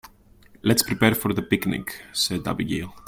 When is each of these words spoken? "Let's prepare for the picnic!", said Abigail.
"Let's 0.63 0.81
prepare 0.81 1.13
for 1.13 1.31
the 1.31 1.43
picnic!", 1.43 2.01
said 2.11 2.47
Abigail. 2.47 2.95